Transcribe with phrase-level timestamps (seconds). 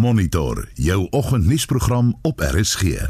[0.00, 2.82] Monitor jou oggendnuusprogram op RSG.
[2.82, 3.08] In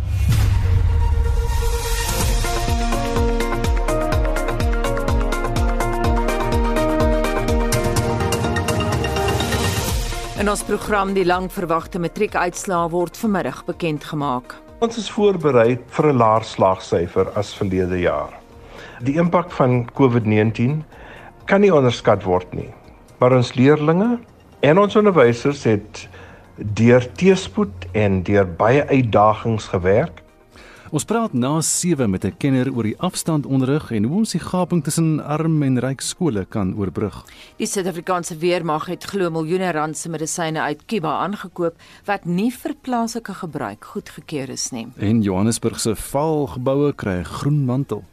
[10.51, 14.59] ons program die lang verwagte matriekuitslae word vanmiddag bekend gemaak.
[14.83, 18.35] Ons is voorberei vir 'n laer slagsyfer as verlede jaar.
[18.99, 20.83] Die impak van COVID-19
[21.45, 22.71] kan nie onderskat word nie.
[23.19, 24.19] Maar ons leerdlinge
[24.61, 26.09] en ons onderwysers het
[26.61, 30.23] deur teëspoed en deur baie uitdagings gewerk
[30.91, 34.83] Ons praat na 7 met 'n kenner oor die afstandonderrig en hoe ons die gaping
[34.83, 37.25] tussen arm en ryk skole kan oorbrug.
[37.57, 42.75] Die Suid-Afrikaanse weermag het glo miljoene rand se medisyne uit Kuba aangekoop wat nie vir
[42.81, 44.89] plaaslike gebruik goedgekeur is nie.
[44.97, 48.05] En Johannesburg se valgeboue kry 'n groen mantel.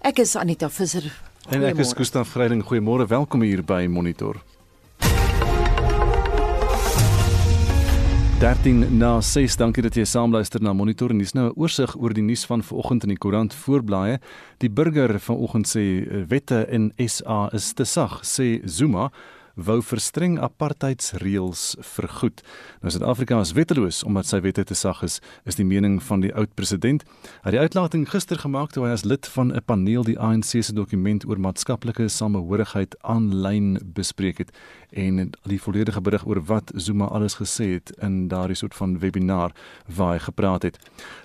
[0.00, 1.20] Ek is Anita Visser.
[1.48, 2.62] En ek is Gustaf Greiding.
[2.62, 4.36] Goeiemôre, welkom hier by Monitor.
[8.40, 9.56] 13 na 6.
[9.60, 13.02] Dankie dat jy saamluister na Monitor dis nou 'n oorsig oor die nuus van vanoggend
[13.02, 14.18] in die koerant voorblaaie.
[14.58, 19.10] Die burger vanoggend sê wette in SA is te sag, sê Zuma
[19.54, 22.42] wou verstreng apartheidsreëls vergoed.
[22.80, 26.32] Nou Suid-Afrika is wetteloos omdat sy wette te sag is, is die mening van die
[26.34, 27.04] oud president.
[27.42, 30.62] Hy het die uitlating gister gemaak toe hy as lid van 'n paneel die ANC
[30.62, 34.50] se dokument oor maatskaplike samehorigheid aanlyn bespreek het
[34.90, 39.52] en die volledige berig oor wat Zuma alles gesê het in daardie soort van webinar
[39.86, 40.78] waar hy gepraat het.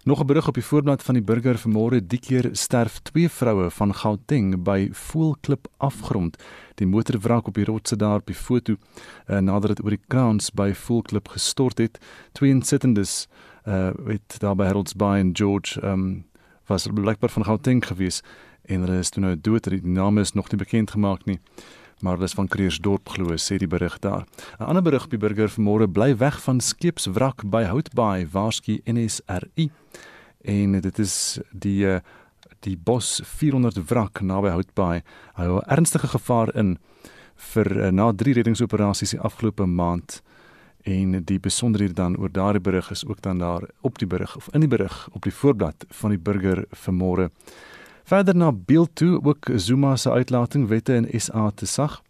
[0.03, 3.69] Nog 'n berig op die voorblad van die burger vanmôre, die keer sterf twee vroue
[3.71, 6.37] van Gauteng by Voelklip afgrond.
[6.75, 10.51] Die motorwrak op die rotse daar op die foto uh, nadat dit oor die kraans
[10.51, 11.99] by Voelklip gestort het.
[12.31, 13.27] Twee insittendes
[13.65, 16.25] uh het daar by Harold's Bay en George um
[16.67, 18.21] was blykbaar van Gauteng gewees
[18.65, 19.69] en hulle is toe nou dood.
[19.69, 21.39] Die name is nog nie bekend gemaak nie
[21.99, 24.25] maar dis van Kreersdorp glo sê die berig daar.
[24.59, 29.71] 'n Ander berig op die burger vanmôre bly weg van skeepswrak by Houtbaai waarsku NSRI.
[30.41, 32.01] En dit is die eh,
[32.65, 35.03] die Bos 400 wrak naby Houtbaai
[35.37, 36.77] hou 'n ernstige gevaar in
[37.53, 40.21] vir eh, na drie reddingsoperasies die afgelope maand
[40.85, 44.49] en die besonderhede dan oor daardie berig is ook dan daar op die berig of
[44.53, 47.29] in die berig op die voorblad van die burger vanmôre.
[48.05, 52.03] Verder na beeld toe ook Zuma se uitlating wette in SA te sag.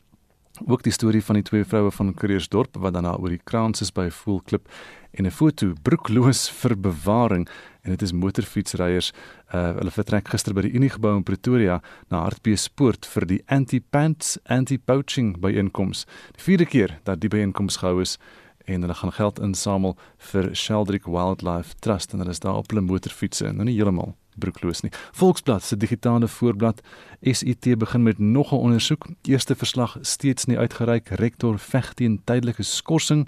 [0.67, 3.91] Ook die storie van die twee vroue van Kreersdorp wat daarna oor die kraans is
[3.91, 4.67] by Voelklip
[5.15, 7.47] en 'n foto broekloos vir bewaring
[7.81, 9.11] en dit is motorfietsryers
[9.53, 14.37] uh, hulle vertrek gister by die Unie gebou in Pretoria na Hartbeespoort vir die anti-pants
[14.43, 16.05] anti-poaching byeenkoms.
[16.35, 18.17] Die vierde keer dat die byeenkoms gehou is
[18.65, 19.97] en hulle gaan geld insamel
[20.31, 24.81] vir Sheldrick Wildlife Trust en hulle is daar op hulle motorfietsse nou nie heeltemal broekloos
[24.83, 24.91] nie.
[25.15, 26.81] Volksblad se digitale voorblad
[27.21, 29.07] SIT begin met nog 'n ondersoek.
[29.21, 31.07] Eerste verslag steeds nie uitgereik.
[31.09, 33.27] Rektor veg teen tydelike skorsing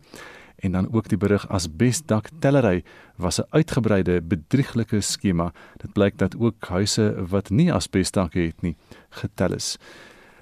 [0.57, 2.83] en dan ook die berig asbesdak tellery
[3.15, 5.53] was 'n uitgebreide bedrieglike skema.
[5.77, 8.75] Dit blyk dat ook huise wat nie asbesdak het nie
[9.09, 9.77] getel is.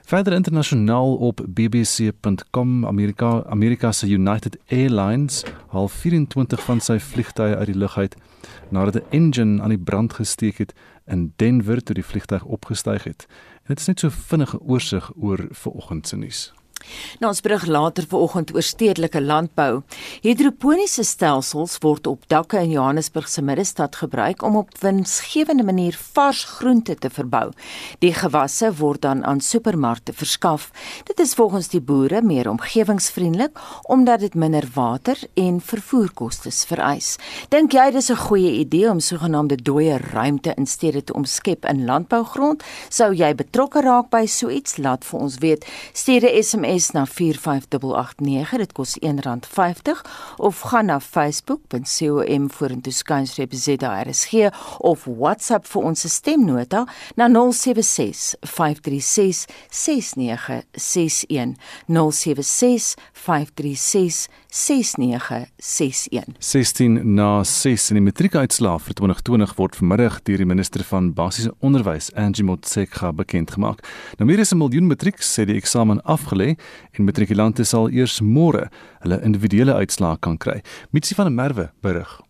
[0.06, 7.66] Verder internasionaal op bbc.com Amerika Amerika se United Airlines haal 24 van sy vliegtye uit
[7.66, 8.16] die lug uit
[8.70, 10.74] nadat 'n engine aan die brand gesteek het
[11.06, 13.26] in Denver toe die vliegtuig opgestyg het.
[13.64, 16.54] En dit is net so vinnige oorsig oor vanoggend se nuus.
[17.20, 19.82] Nou ons berig later vanoggend oor stedelike landbou.
[20.22, 26.44] Hidroponiese stelsels word op dakke in Johannesburg se middestad gebruik om op winsgewende manier vars
[26.44, 27.52] groente te verbou.
[28.00, 30.72] Die gewasse word dan aan supermarkte verskaf.
[31.04, 37.16] Dit is volgens die boere meer omgewingsvriendelik omdat dit minder water en vervoerkoste vereis.
[37.50, 41.86] Dink jy dis 'n goeie idee om sogenaamde dooie ruimte in stede te omskep in
[41.86, 42.64] landbougrond?
[42.90, 44.78] Sou jy betrokke raak by so iets?
[44.78, 45.66] Laat vir ons weet.
[45.94, 50.02] Stuur 'n SMS SMS na 45889 dit kos R1.50
[50.38, 54.34] of gaan na facebook.com vorentoe skynstreep ZRSG
[54.78, 61.56] of WhatsApp vir ons stemnota na 076 536 6961
[61.88, 70.50] 076 536 6961 16 na 6 in die matriekuitslae vir 2020 word vanmiddag deur die
[70.50, 73.84] minister van basiese onderwys Angie Motshekga bekend gemaak.
[74.20, 76.56] Nou meer as 'n miljoen matrieks sê die eksamen afgelê
[76.92, 78.70] en matrikulante sal eers môre
[79.04, 80.62] hulle individuele uitslae kan kry.
[80.92, 82.22] Mitsi van der Merwe berig.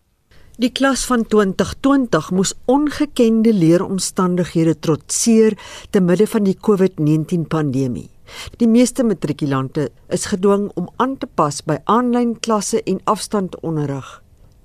[0.56, 5.52] Die klas van 2020 moes ongekende leeromstandighede trotseer
[5.90, 8.08] te midde van die COVID-19 pandemie.
[8.56, 14.08] Die meeste matrikulante is gedwing om aan te pas by aanlyn klasse en afstandonderrig,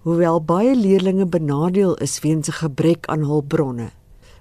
[0.07, 3.91] hoewel baie leerders benadeel is weens 'n gebrek aan hulpbronne.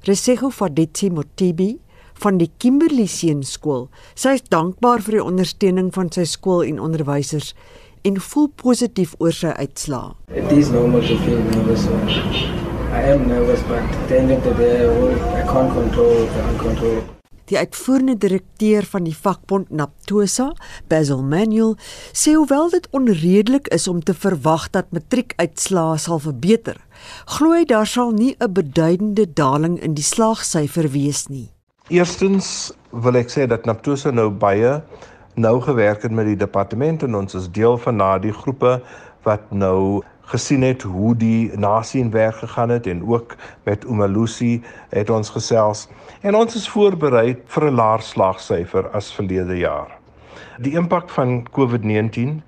[0.06, 1.80] Resego Faditsi Motibi
[2.20, 7.54] van die Kimberley Seunskool, sy is dankbaar vir die ondersteuning van sy skool en onderwysers
[8.04, 10.14] en voel positief oor sy uitslae.
[10.32, 11.86] It is normal to feel nervous.
[12.90, 14.84] I am nervous, but at the end of the day,
[15.36, 17.16] I can't control the uncontrollable.
[17.50, 20.52] Die uitvoerende direkteur van die vakbond Naptosa,
[20.86, 21.74] Basil Manuel,
[22.14, 26.78] sê hoewel dit onredelik is om te verwag dat matriekuitslae sal verbeter,
[27.26, 31.50] glo hy daar sal nie 'n beduidende daling in die slaagsyfer wees nie.
[31.90, 32.70] Eerstens
[33.02, 34.76] wil ek sê dat Naptosa nou baie
[35.34, 38.76] nou gewerk het met die departement en ons is deel van daardie groepe
[39.26, 39.98] wat nou
[40.30, 43.34] gesien het hoe die nasie in werk gegaan het en ook
[43.66, 44.60] met Umalusi
[44.94, 45.88] het ons gesels
[46.22, 49.90] en ons is voorberei vir 'n laer slagsyfer as verlede jaar.
[50.62, 52.38] Die impak van COVID-19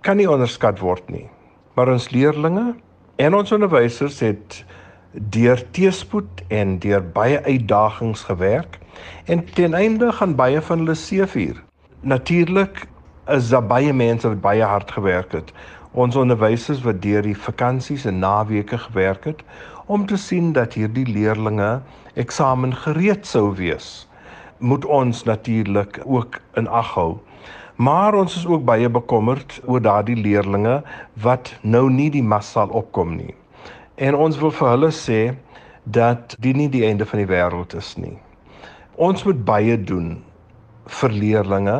[0.00, 1.28] kan nie onderskat word nie.
[1.74, 2.74] Maar ons leerdlinge
[3.16, 4.64] en ons onderwysers het
[5.12, 8.78] deur teespoed en deur baie uitdagings gewerk
[9.24, 11.62] en ten einde gaan baie van hulle seëvier.
[12.00, 12.84] Natuurlik
[13.26, 15.52] is daar baie mense wat baie hard gewerk het.
[15.92, 19.42] Ons onderwysers wat deur die vakansies en naweke gewerk het
[19.86, 21.80] om te sien dat hierdie leerdlinge
[22.14, 24.04] eksamen gereed sou wees
[24.58, 27.18] moet ons natuurlik ook in ag hou.
[27.76, 30.82] Maar ons is ook baie bekommerd oor daardie leerdlinge
[31.22, 33.37] wat nou nie die mas sal opkom nie
[33.98, 35.20] en ons wil vir hulle sê
[35.84, 38.16] dat dit nie die einde van die wêreld is nie
[38.96, 40.16] ons moet baie doen
[41.00, 41.78] vir leerdlinge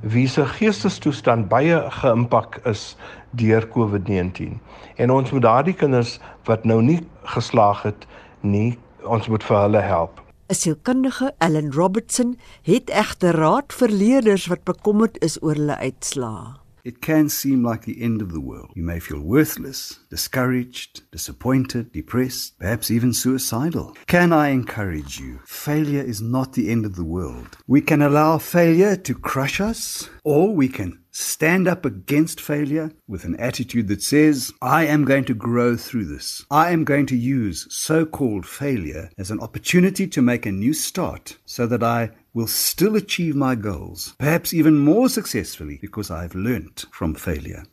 [0.00, 2.96] wie se geestestoestand baie geïmpak is
[3.36, 4.56] deur COVID-19.
[4.96, 6.18] En ons moet daardie kinders
[6.48, 7.00] wat nou nie
[7.34, 8.06] geslaag het
[8.40, 10.20] nie, ons moet vir hulle help.
[10.50, 16.59] 'n Sielkundige, Ellen Robertson, het egter raad vir leerders wat bekommerd is oor hulle uitslae.
[16.84, 18.72] It can seem like the end of the world.
[18.74, 23.96] You may feel worthless, discouraged, disappointed, depressed, perhaps even suicidal.
[24.06, 25.40] Can I encourage you?
[25.44, 27.58] Failure is not the end of the world.
[27.66, 33.24] We can allow failure to crush us, or we can stand up against failure with
[33.24, 36.44] an attitude that says, I am going to grow through this.
[36.50, 40.72] I am going to use so called failure as an opportunity to make a new
[40.72, 46.34] start so that I will still achieve my goals, perhaps even more successfully because I've
[46.34, 47.64] learnt from failure.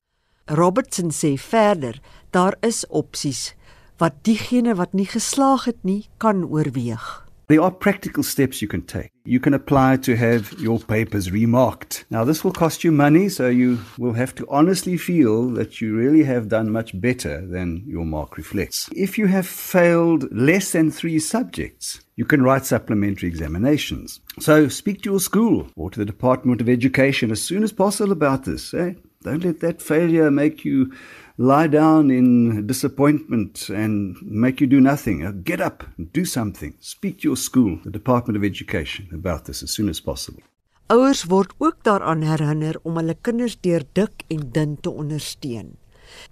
[0.50, 2.00] Robertson sê verder,
[2.32, 3.54] daar is opsies
[3.98, 7.27] wat diegene wat nie geslaag het nie kan oorweeg.
[7.50, 9.10] There are practical steps you can take.
[9.24, 12.04] You can apply to have your papers remarked.
[12.10, 15.96] Now, this will cost you money, so you will have to honestly feel that you
[15.96, 18.90] really have done much better than your mark reflects.
[18.94, 24.20] If you have failed less than three subjects, you can write supplementary examinations.
[24.42, 28.12] So, speak to your school or to the Department of Education as soon as possible
[28.12, 28.74] about this.
[28.74, 28.96] Eh?
[29.24, 30.92] Don't let that failure make you
[31.38, 35.26] lie down in disappointment and make you do nothing.
[35.26, 36.74] Uh, get up do something.
[36.80, 40.44] Speak to your school, the Department of Education, about this as soon as possible.
[40.90, 45.76] Ouers word ook daaraan herinner om hulle kinders deur dik en dun te ondersteun.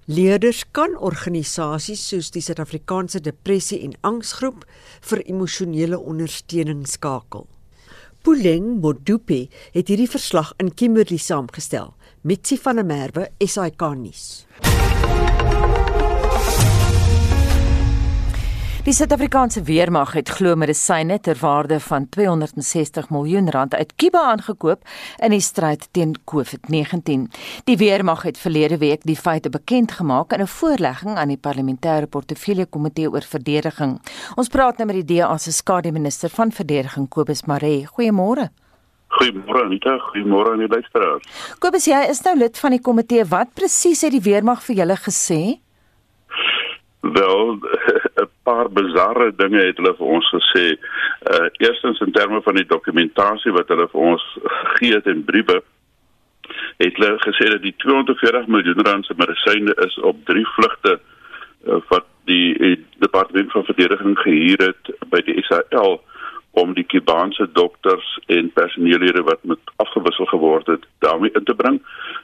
[0.08, 4.64] Leerders kan organisasies soos die Suid-Afrikaanse Depressie en Angsgroep
[5.10, 7.50] vir emosionele ondersteuning skakel.
[8.26, 9.44] Puleng Modupe
[9.76, 11.92] het hierdie verslag in Kimberley saamgestel.
[12.26, 14.48] Mitsi van der Merwe, SAK nuus.
[18.86, 24.82] Die Suid-Afrikaanse weermag het glo medisyne ter waarde van 260 miljoen rand uit Kuba aangekoop
[25.22, 27.30] in die stryd teen COVID-19.
[27.70, 32.10] Die weermag het verlede week die feite bekend gemaak in 'n voorlegging aan die parlementêre
[32.10, 34.02] portefeulje komitee oor verdediging.
[34.36, 37.86] Ons praat nou met die DA se skademinister van verdediging Kobus Maree.
[37.86, 38.50] Goeiemôre.
[39.16, 41.28] Goeiemôre Anita, goeiemôre aan die luisteraars.
[41.64, 43.28] Kobus, jy is nou lid van die komitee.
[43.32, 45.42] Wat presies het die weermag vir julle gesê?
[47.06, 47.56] Wel,
[48.24, 50.66] 'n paar bizarre dinge het hulle vir ons gesê.
[51.32, 55.62] Uh eerstens in terme van die dokumentasie wat hulle vir ons gegee het in briewe
[56.78, 61.80] het hulle gesê dat die 240 miljoen rand se medisyne is op drie vlugte uh,
[61.88, 66.02] wat die, die departement van verdediging gehuur het by die SAL
[66.62, 71.82] om die Kubaanse dokters en personeellede wat met afgewissel geword het daarmee in te bring.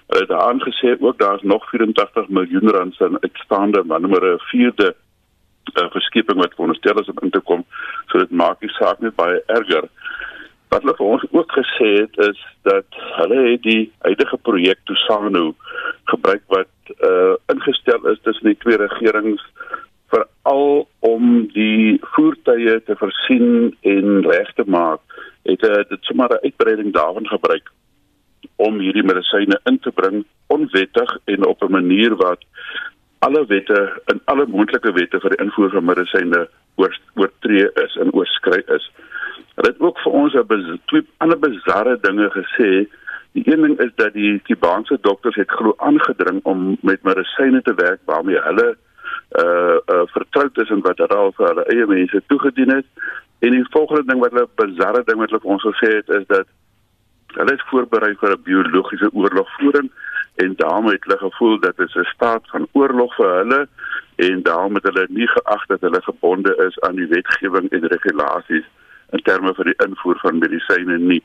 [0.07, 4.95] Hulle het aangesê ook daar's nog 84 miljoen rand se uitstaande, nommer 'n vierde
[5.73, 7.65] uh, verskeping wat veronderstel is om in te kom.
[8.07, 9.89] So dit maak die saak net baie erger.
[10.69, 15.55] Wat hulle vir ons ook gesê het is dat hulle het die huidige projek Tusano
[16.03, 19.43] gebruik wat uh, ingestel is tussen die twee regerings
[20.11, 25.01] veral om die voertuie te versien en reg te maak
[25.49, 27.71] het uh, dit sommer 'n uitbreiding daarvan gebruik
[28.55, 32.43] om hierdie medisyne in te bring onwettig en op 'n manier wat
[33.19, 38.13] alle wette en alle moontlike wette vir die invoer van medisyne oor, oortree is en
[38.13, 38.91] oorskry is.
[39.55, 42.87] Hulle het ook vir ons 'n twee ander bizarre dinge gesê
[43.31, 47.73] Die een ding is dat die Kubaanse dokters het glo aangedring om met medisyne te
[47.73, 48.77] werk waarmee hulle
[49.39, 52.85] uh uh vertroud is en wat hulle vir hulle eie mense toegedien het.
[53.39, 56.25] En die volgende ding wat hulle bizarre ding wat hulle vir ons gesê het is
[56.27, 56.47] dat
[57.39, 59.89] hulle is voorberei vir 'n biologiese oorlogvoering
[60.35, 63.67] en daarmee het hulle gevoel dat dit 'n staat van oorlog vir hulle
[64.15, 68.67] en daarom het hulle nie geag dat hulle gebonde is aan die wetgewing en regulasies
[69.11, 71.23] in terme van die invoer van medisyne nie.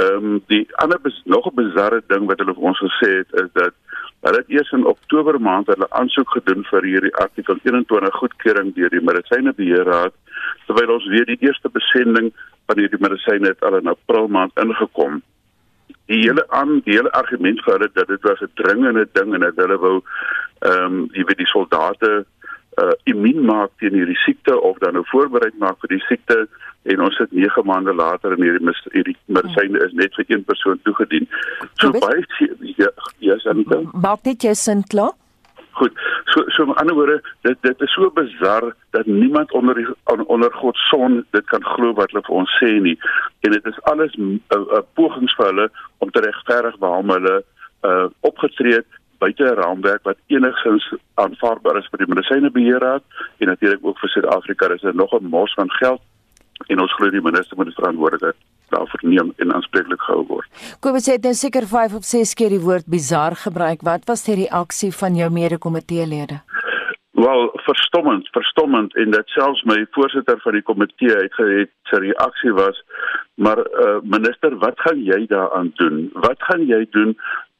[0.00, 3.50] Ehm um, die ander nog 'n bizarre ding wat hulle vir ons gesê het is
[3.52, 3.74] dat
[4.20, 8.90] hulle het eers in Oktober maand hulle aansoek gedoen vir hierdie artikel 21 goedkeuring deur
[8.90, 10.14] die Medisynebeheerraad
[10.66, 12.32] terwyl ons weer die eerste besending
[12.66, 15.22] van hierdie medisyne het al in April maand ingekom
[16.06, 19.40] die hele aan die hele argument vir hulle dat dit was 'n dringende ding en
[19.40, 19.96] dat hulle wou
[20.60, 22.24] ehm um, jy weet die soldate
[22.82, 26.46] uh immuun maak teen hierdie siekte of dan nou voorberei maak vir die siekte
[26.92, 30.82] en ons sit 9 maande later en hierdie hierdie medisyne is net vir een persoon
[30.84, 31.28] toegedien.
[31.80, 32.24] So baie
[32.76, 33.38] ja, ja,
[33.92, 35.14] maak dit jou sin klaar?
[35.76, 35.96] Goed.
[36.32, 37.16] So so met ander woorde,
[37.48, 39.88] dit dit is so bizar dat niemand onder die,
[40.26, 42.96] onder God se son dit kan glo wat hulle vir ons sê nie.
[43.44, 44.40] En dit is alles 'n
[44.94, 45.68] pogings vir hulle
[45.98, 47.44] om te regverdig waarom hulle
[47.84, 53.02] uh opgetree het buite 'n raamwerk wat enigstens aanvaarbaar is vir die medisynebeheerraad
[53.38, 54.68] en natuurlik ook vir Suid-Afrika.
[54.68, 56.00] Dis nog 'n mors van geld
[56.66, 58.36] en ons glo die minister moet verantwoordelikheid
[58.68, 60.48] daarvoor neem en aanspreeklik gehou word.
[60.80, 63.82] Kobus het nou seker 5 of 6 keer die woord bizar gebruik.
[63.82, 66.40] Wat was die reaksie van jou mede-komiteelede?
[67.16, 72.52] Wel, verstommend, verstommend en dit selfs my voorsitter van die komitee het gehet sy reaksie
[72.52, 72.82] was,
[73.40, 76.10] maar uh, minister, wat gaan jy daaraan doen?
[76.12, 77.16] Wat gaan jy doen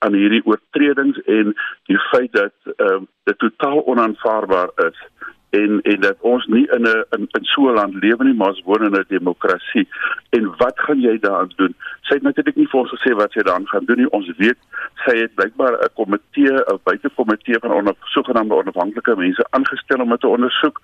[0.07, 1.53] aan hierdie oortredings en
[1.91, 5.05] die feit dat uh, dit totaal onaanvaarbaar is?
[5.51, 8.49] en en dat ons nie in 'n in, in so 'n land lewe nie maar
[8.49, 9.89] ons woon in 'n demokrasie
[10.31, 11.75] en wat gaan jy daaraan doen?
[12.01, 14.11] Sy het natuurlik nie vir ons gesê wat sy daaraan gaan doen nie.
[14.11, 14.59] Ons weet
[15.05, 20.21] sy het blykbaar 'n komitee 'n buitekomitee van onder sogenaamde onafhanklike mense aangestel om dit
[20.21, 20.81] te ondersoek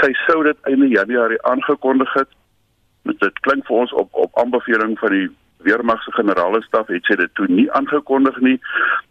[0.00, 2.28] sy sou dit einde januarie aangekondig het.
[3.02, 5.30] Dit klink vir ons op op aanbeveling van die
[5.62, 8.58] weermag se generale staf het sy dit toe nie aangekondig nie.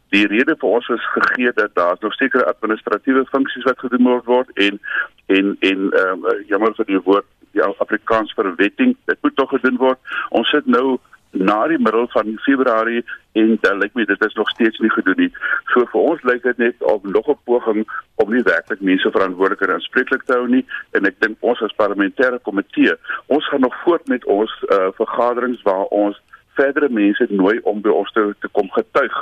[0.09, 4.25] Die rede vir ons is gegee dat daar nog sekere administratiewe funksies wat gedoen moet
[4.25, 4.79] word en
[5.27, 9.49] en en ehm um, jammer vir die woord die Afrikaans vir wetting dit moet tog
[9.49, 9.99] gedoen word.
[10.29, 10.99] Ons sit nou
[11.31, 13.03] na die middel van Februarie
[13.37, 15.29] en dan lyk my dit is nog steeds nie gedoen nie.
[15.73, 19.61] So vir ons lyk dit net of nog 'n poging om nie werklik mense verantwoordelik
[19.61, 20.65] en aanspreeklik te hou nie.
[20.91, 22.95] En ek dink ons as parlementêre komitee
[23.27, 26.21] ons gaan nog voort met ons uh, vergaderings waar ons
[26.59, 29.17] verdere mense nooi om by ons te, te kom getuig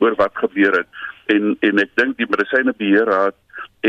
[0.00, 0.90] oor wat gebeur het
[1.34, 3.36] en en ek dink die medisynebeheerraad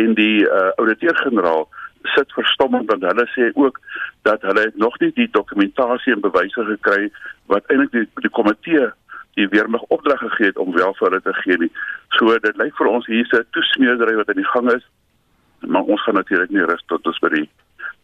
[0.01, 1.67] en die uh, ouditeur-generaal
[2.15, 3.79] sit verstommend want hulle sê ook
[4.27, 7.09] dat hulle nog nie die dokumentasie en bewyse gekry
[7.53, 8.89] wat eintlik die, die komitee
[9.39, 11.69] die weermag opdrag gegee het om wel vir hulle te gee nie.
[12.17, 14.85] So dit lyk vir ons hier's 'n toesmeedery wat aan die gang is.
[15.59, 17.49] Maar ons gaan natuurlik nie rus tot ons by die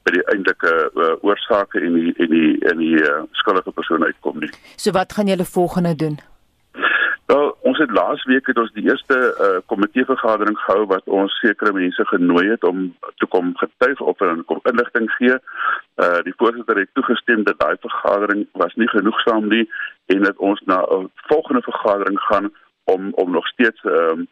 [0.08, 4.40] by die eintlike uh, oorsake en die en die en die uh, skuldige persoon uitkom
[4.40, 4.52] nie.
[4.76, 6.20] So wat gaan julle volgende doen?
[7.28, 11.34] Wel, ons het laas week het ons die eerste uh, komitee vergadering gehou wat ons
[11.44, 12.86] sekere mense genooi het om
[13.20, 15.36] te kom getuig of hulle kom inligting gee.
[16.06, 19.66] Uh die voorsitter het toegestem dat daai vergadering was nie genoegsaam nie
[20.16, 22.48] en dat ons na 'n volgende vergadering gaan
[22.84, 24.28] om om nog steeds ehm um,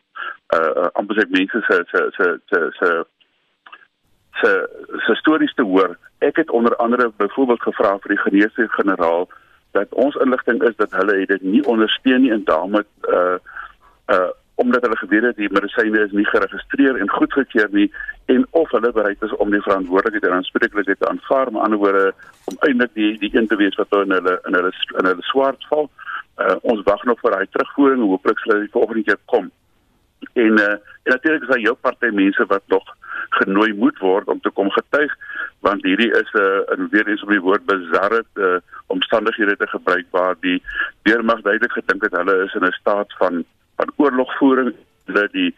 [0.56, 2.90] uh amper sê mense se se se se se
[4.42, 4.52] se
[5.06, 5.98] se stories te hoor.
[6.20, 9.28] Ek het onder andere byvoorbeeld gevra vir die geneesheer generaal
[9.72, 12.84] dat ons inligting is dat hulle dit nie ondersteun nie en daarmee
[13.20, 13.38] uh
[14.16, 17.90] uh omdat hulle geweet het die medisyne is nie geregistreer en goedgekeur nie
[18.32, 22.14] en of hulle bereid is om die verantwoordelikheid en aanspreeklikheid te aanvaar maar ander woorde
[22.52, 25.68] om eintlik die die een te wees wat in hulle in hulle in hulle swart
[25.72, 25.90] val.
[26.46, 29.52] Uh ons wag nog vir daai terugvoering en hooplik sal dit volgende keer kom.
[30.34, 32.96] En uh en natuurlik is daar jou party mense wat nog
[33.30, 35.14] genooi moet word om te kom getuig
[35.60, 39.68] want hierdie is 'n uh, in weer eens op die woord bizarre uh, omstandighede te
[39.68, 40.64] gebruik waar die
[41.02, 43.44] weermag duidelik gedink het hulle is in 'n staat van
[43.76, 44.74] van oorlogvoering
[45.06, 45.56] hulle die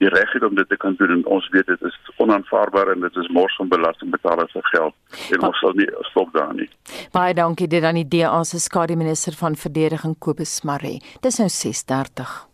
[0.00, 3.00] die reg het om dit te kan doen en ons weet dit is onaanvaarbaar en
[3.00, 4.94] dit is mors van belastingbetalers se geld
[5.30, 6.70] en ons sal nie stop daar nie.
[7.12, 11.02] Baie dankie dit aan die DA se skadu minister van verdediging Kobus Maree.
[11.20, 12.48] Dis nou 6:30.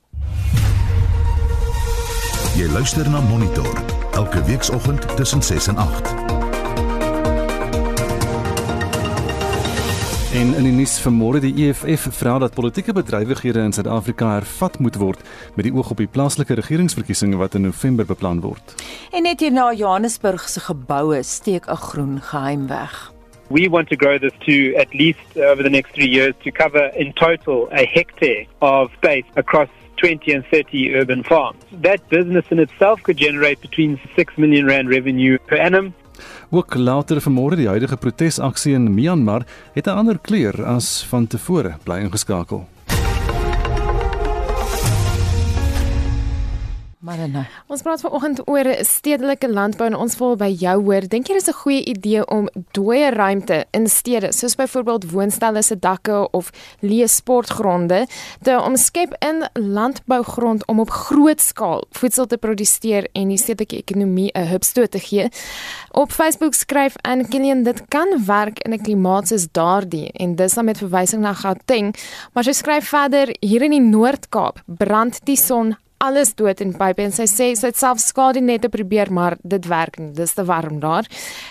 [2.57, 3.69] Jy luister na Monitor
[4.17, 6.15] elke weekoggend tussen 6 en 8.
[10.33, 14.97] En in die nuus vanmôre die EFF vra dat politieke bedrywighede in Suid-Afrika hervat moet
[14.97, 15.21] word
[15.55, 18.73] met die oog op die plaaslike regeringsverkiesings wat in November beplan word.
[19.13, 23.13] En net hier na Johannesburg se geboue steek 'n groen geheim weg.
[23.49, 26.91] We want to grow this to at least over the next three years to cover
[26.97, 31.63] in total a hectare of space across 20 and 30 urban farms.
[31.83, 35.95] That business in itself could generate between 6 million rand revenue per annum.
[36.51, 41.77] Ook later vanmôre die huidige protesaksie in Myanmar het 'n ander kleur as van tevore
[41.85, 42.67] bly ingeskakel.
[47.07, 47.45] Marina.
[47.71, 51.07] Ons praat vanoggend oor stedelike landbou en ons wil by jou hoor.
[51.07, 55.77] Dink jy dis 'n goeie idee om dooie ruimte in stede, soos byvoorbeeld woonstelle se
[55.79, 56.51] dakke of
[56.83, 58.07] leë sportgronde,
[58.43, 64.31] te omskep in landbougrond om op groot skaal voedsel te produseer en die stedelike ekonomie
[64.35, 65.29] 'n hupstoot te gee?
[65.93, 70.55] Op Facebook skryf Ann Killian dit kan werk in 'n klimaat soos daardie en dis
[70.55, 71.95] dan met verwysing na Gauteng,
[72.33, 77.03] maar sy skryf verder hier in die Noord-Kaap brand die son alles dood in pype
[77.03, 80.13] en sy sê sy het self skade net te probeer maar dit werk nie.
[80.17, 81.09] Dis te warm daar.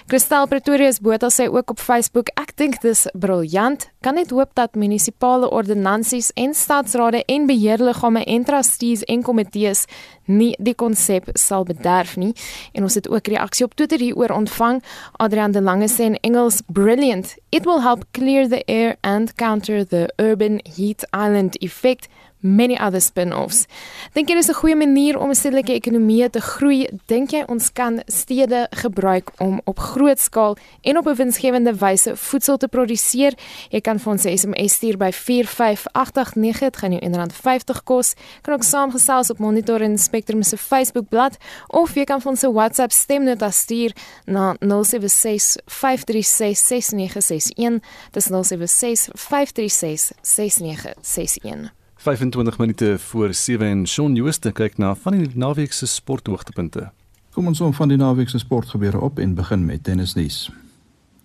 [0.07, 3.89] Kristal Pretoria se boot sê ook op Facebook ek dink dis briljant.
[4.05, 9.85] Kan net hoop dat munisipale ordonnansies en stadsrade en beheerliggame en trustees en komitees
[10.25, 12.33] nie die konsep sal bederf nie.
[12.73, 14.81] En ons het ook reaksie op Twitter hieroor ontvang.
[15.21, 17.35] Adrian de Lange sê in Engels brilliant.
[17.51, 22.07] It will help clear the air and counter the urban heat island effect
[22.39, 23.65] many other spin-offs.
[24.13, 26.87] Dink jy dis 'n goeie manier om 'n stedelike ekonomie te groei?
[27.07, 32.15] Dink jy ons kan stede gebruik om op groot skaal en op 'n winsgewende wyse
[32.15, 33.33] voedsel te produseer?
[33.69, 38.13] Jy kan vir ons 'n SMS stuur by 45889, dit gaan jou R1.50 kos.
[38.41, 41.37] Kan ook saamgesels op Monitor en Spectrum se Facebookblad
[41.67, 43.91] of jy kan vir ons 'n WhatsApp stemnota stuur
[44.25, 47.81] na 076 536 6961.
[48.11, 51.74] Dis 076 536 6961.
[52.05, 56.91] 25 minute voor 7 en Shaun Jooste kyk na van die naweek se sporthoogtepunte.
[57.33, 60.51] Kom ons om van die naweek se sportgebeure op en begin met tennisnuus.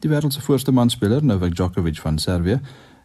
[0.00, 2.56] Die wêreld se voorste manspeler, Novak Djokovic van Servië,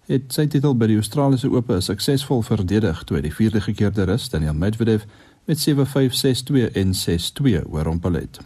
[0.07, 4.29] het sy titel by die Australiese Ope suksesvol verdedig toe hy die vierde gekeerde Rus,
[4.31, 5.03] Daniel Medvedev,
[5.51, 8.39] met 7-5, 6-2 en 6-2 oorrompel het.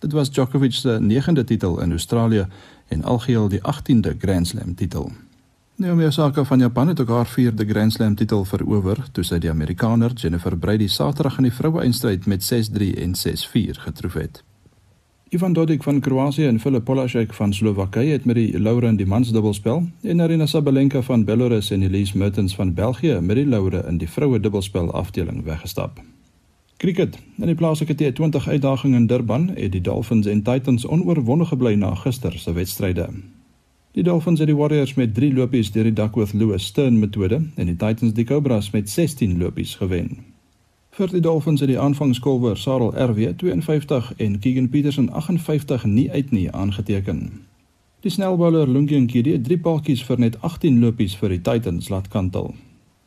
[0.00, 2.46] Dit was Djokovic se negende titel in Australië
[2.88, 5.12] en algeheel die 18de Grand Slam titel.
[5.82, 9.50] Naomi Osaka van Japan het ook haar vierde Grand Slam titel verower toe sy die
[9.50, 14.44] Amerikaner Jennifer Brady Saterdag in die vroue-eindstryd met 6-3 en 6-4 getroof het.
[15.34, 19.06] Ivan Dodig van Kroasie en Filip Polasek van Slowakye het met die Laure in die
[19.06, 23.98] mansdubbelspel en Arina Sabalenka van Belarus en Elise Mertens van België met die Laure in
[23.98, 25.98] die vroue dubbelspel afdeling weggestap.
[26.76, 27.18] Kriket.
[27.38, 31.94] In die plaaslike T20 uitdaging in Durban het die Dolphins en Titans onoorwonde gebly na
[31.94, 33.08] gister se wedstryde.
[33.92, 37.66] Die Dolphins het die Warriors met 3 lopies deur die Duckworth Lewis Stern metode en
[37.68, 40.22] die Titans die Cobras met 16 lopies gewen.
[40.96, 46.32] Vir die Dolphins het die aanvangskolwer Sarel RW 52 en Keegan Petersen 58 nie uit
[46.32, 47.20] nie aangeteken.
[48.00, 52.08] Die snelbouler Lungi Nkidi het 3 paaltjies vir net 18 lopies vir die Titans laat
[52.08, 52.54] kantel.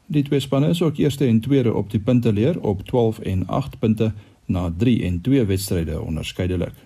[0.05, 3.79] Die twee spanne is ook eerste en tweede op die punteleer op 12 en 8
[3.79, 4.13] punte
[4.45, 6.77] na 3 en 2 wedstryde onderskeidelik.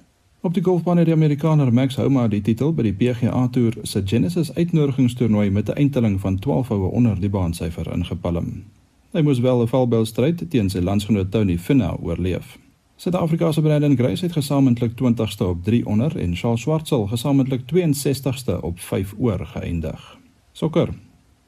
[0.42, 4.00] Op die golfbaan het die Amerikaner Max Homa die titel by die PGA Tour se
[4.08, 8.64] Genesis uitnodigingstoernooi met 'n eindtelling van 12 houe onder die baansyfer ingepalm.
[9.12, 12.58] Hy moes wel 'n valbel stryd teen sy landsgenoot Tony Finau oorleef.
[12.96, 18.62] Suid-Afrika se Brandon Grace het gesamentlik 20ste op 3 onder en Charles Schwartzel gesamentlik 62ste
[18.62, 20.18] op 5 oor geëindig.
[20.52, 20.90] Sokker.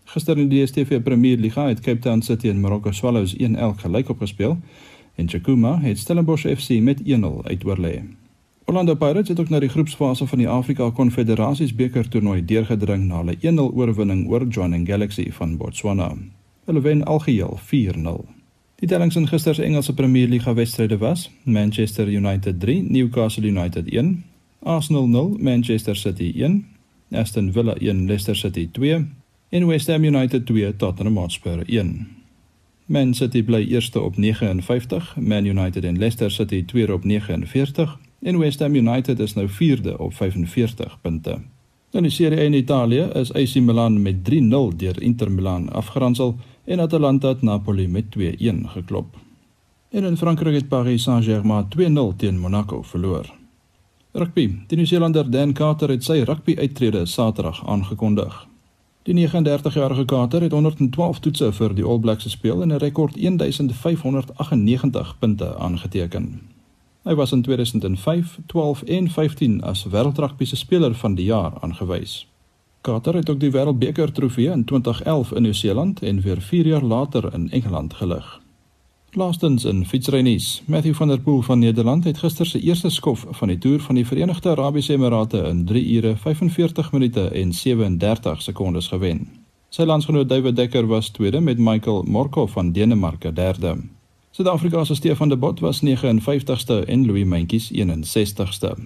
[0.04, 3.38] Gister in die DStv Premier Liga het Cape Town City en Morocco Swallows 1-1
[3.75, 4.58] gelyk opgespeel
[5.15, 8.20] en Chakuma het Stellenbosch FC met 1-0 uitoorlê.
[8.71, 13.17] Orlando Pirates het ook na die groepsfase van die Afrika Konfederasies beker toernooi deurgedring na
[13.19, 16.13] hulle 1-0 oorwinning oor Joining Galaxy van Botswana.
[16.65, 18.21] Hulle wen algeheel 4-0.
[18.79, 23.89] Die tellings in gister se Engelse Premier Liga wedstryde was: Manchester United 3, Newcastle United
[23.89, 24.23] 1,
[24.63, 26.65] Arsenal 0, Manchester City 1,
[27.12, 29.05] Aston Villa 1, Leicester City 2
[29.49, 32.07] en West Ham United 2, Tottenham Hotspur 1.
[32.86, 38.38] Man City bly eerste op 59, Man United en Leicester City tweede op 49 en
[38.38, 41.39] West Ham United is nou 4de op 45 punte.
[41.91, 46.36] In die Serie A in Italië is AC Milan met 3-0 deur Inter Milan afgeronsel
[46.63, 48.23] en Atalanta het Napoli met 2-1
[48.63, 49.17] geklop.
[49.89, 51.81] En in Frankryk het Paris Saint-Germain 2-0
[52.17, 53.34] teen Monaco verloor.
[54.12, 54.55] Rugby.
[54.67, 58.47] Die Nieu-Seelander Dan Carter het sy rugby uittrede Saterdag aangekondig.
[59.03, 65.19] Die 39-jarige Carter het 112 toetse vir die All Blacks gespeel en 'n rekord 1598
[65.19, 66.41] punte aangeteken.
[67.03, 72.27] Hy was in 2005, 12 en 15 as wêreldrugby se speler van die jaar aangewys.
[72.81, 77.33] Carter het ook die Wêreldbeker trofee in 2011 in Nieu-Seeland en weer 4 jaar later
[77.33, 78.41] in Engeland gelig.
[79.11, 80.61] Laastens in fietsrynuus.
[80.65, 83.95] Matthew van der Poel van Nederland het gister se eerste skof van die toer van
[83.95, 89.27] die Verenigde Arabiese Emirate in 3 ure 45 minute en 37 sekondes gewen.
[89.69, 93.77] Sy landsgenoot David Dekker was tweede met Michael Morkov van Denemarke derde.
[94.34, 97.72] Suid-Afrika se Stefan de Bot was 59ste en Louis Mentjes
[98.04, 98.82] 61ste.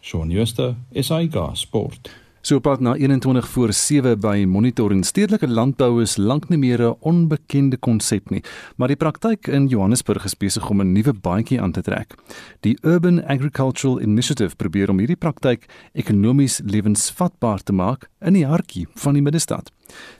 [0.00, 2.25] Shaun Schuster, SAK Sport.
[2.46, 6.78] So pad na 21 voor 7 by Monitor en stedelike landbou is lank nie meer
[6.78, 8.42] 'n onbekende konsep nie,
[8.76, 12.14] maar die praktyk in Johannesburg is besig om 'n nuwe baadjie aan te trek.
[12.60, 18.86] Die Urban Agricultural Initiative probeer om hierdie praktyk ekonomies lewensvatbaar te maak in die hartjie
[18.94, 19.72] van die middestad.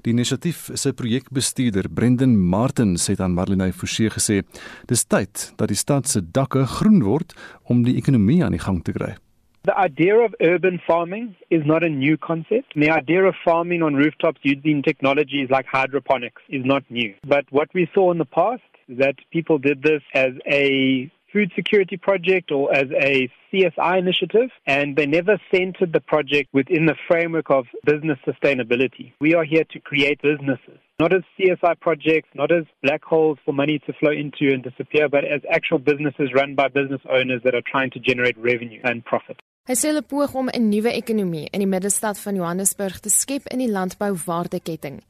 [0.03, 4.43] Die inisiatief se projekbestuurder Brendan Martins het aan Marlene Forsie gesê:
[4.87, 8.83] "Dis tyd dat die stad se dakke groen word om die ekonomie aan die gang
[8.83, 9.17] te kry."
[9.67, 12.73] The idea of urban farming is not a new concept.
[12.77, 17.15] The idea of farming on rooftops using technologies like hydroponics is not new.
[17.27, 21.51] But what we saw in the past is that people did this as a food
[21.57, 26.95] security project or as a CSI initiative, and they never centered the project within the
[27.09, 29.15] framework of business sustainability.
[29.21, 33.53] We are here to create businesses, not as CSI projects, not as black holes for
[33.53, 37.57] money to flow into and disappear, but as actual businesses run by business owners that
[37.57, 39.41] are trying to generate revenue and profit.
[39.67, 43.49] Hy sê hulle poog om 'n nuwe ekonomie in die middestad van Johannesburg te skep
[43.51, 45.01] in die landbouwaardeketting.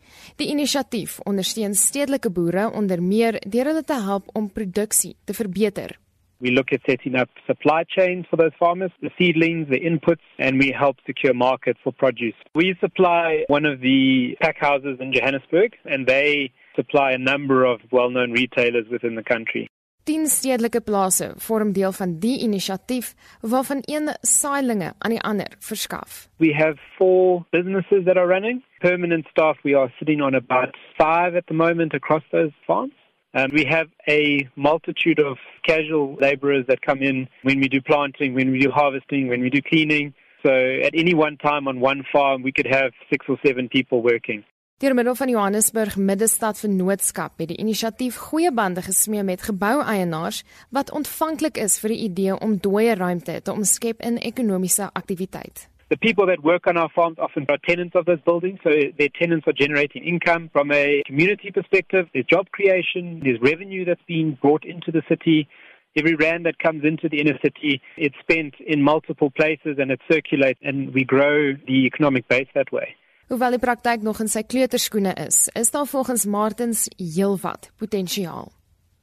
[0.41, 5.99] Die inisiatief ondersteun stedelike boere onder meer deur hulle te help om produksie te verbeter.
[6.41, 10.57] We look at setting up supply chains for those farmers, the seedlings, the inputs, and
[10.63, 12.37] we help secure markets for produce.
[12.55, 17.81] We supply one of the pack houses in Johannesburg, and they supply a number of
[17.93, 19.69] well known retailers within the country.
[20.07, 26.29] 10 stedelike plase vorm deel van die inisiatief waarvan een saailinge aan die ander verskaf.
[26.39, 28.63] We have four businesses that are running.
[28.79, 32.95] Permanent staff we are sitting on about 5 at the moment across those farms.
[33.33, 38.35] And we have a multitude of casual laborers that come in when we do planting,
[38.35, 40.15] when we do harvesting, when we do cleaning.
[40.47, 40.53] So
[40.87, 44.45] at any one time on one farm we could have 6 or 7 people working.
[44.79, 50.43] Deur middel van Johannesburg Middestad Vennootskap het die inisiatief goeie bande gesmee met geboueienaars
[50.77, 55.63] wat ontvanklik is vir die idee om dooie ruimte te omskep in ekonomiese aktiwiteit.
[55.89, 59.15] The people that work on our farms often are tenants of those buildings, so their
[59.21, 62.05] tenants are generating income from a community perspective.
[62.13, 65.49] There's job creation, there's revenue that's being brought into the city.
[65.97, 70.03] Every rand that comes into the inner city, it's spent in multiple places and it
[70.13, 72.95] circulates, and we grow the economic base that way.
[73.27, 78.53] Hoewel die praktyk nog in sy kleuterskoene is, is daar volgens Martins heelwat potensiaal.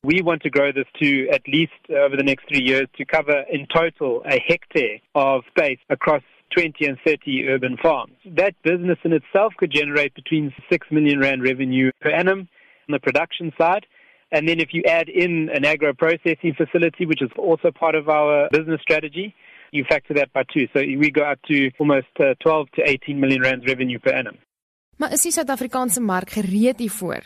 [0.07, 3.03] We want to grow this to at least uh, over the next 3 years to
[3.03, 6.23] cover in total a hectare of space across
[6.55, 8.15] 20 and 30 urban farms.
[8.23, 12.47] That business in itself could generate between 6 million rand revenue per annum
[12.87, 13.85] on the production side.
[14.31, 18.07] And then if you add in an agro processing facility, which is also part of
[18.07, 19.35] our business strategy,
[19.73, 20.67] you factor that by two.
[20.73, 24.37] So we go up to almost uh, 12 to 18 million rand revenue per annum.
[24.97, 27.25] Maar is die Suid-Afrikaanse mark gereed hiervoor?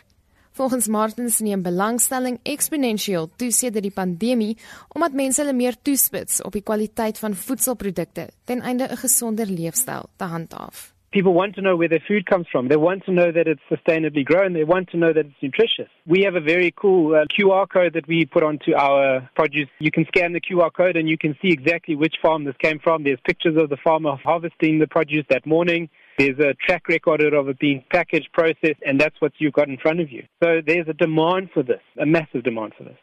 [0.57, 4.55] Volgens Martins neem belangstelling eksponensieel toe sedert die pandemie
[4.95, 10.10] omdat mense hulle meer toespits op die kwaliteit van voedselprodukte ten einde 'n gesonder leefstyl
[10.17, 10.96] te handhaaf.
[11.11, 12.67] People want to know where their food comes from.
[12.67, 14.53] They want to know that it's sustainably grown.
[14.53, 15.89] They want to know that it's nutritious.
[16.05, 19.69] We have a very cool uh, QR code that we put onto our produce.
[19.79, 22.79] You can scan the QR code and you can see exactly which farm this came
[22.79, 23.03] from.
[23.03, 25.89] There's pictures of the farmer harvesting the produce that morning.
[26.17, 29.77] There's a track record of it being packaged, processed, and that's what you've got in
[29.77, 30.23] front of you.
[30.43, 32.97] So there's a demand for this, a massive demand for this.